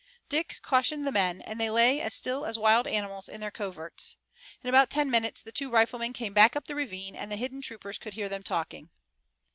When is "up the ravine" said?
6.55-7.15